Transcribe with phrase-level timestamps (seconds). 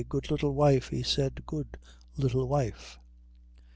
[0.09, 1.77] "Good little wife," he said; "good
[2.17, 2.97] little wife."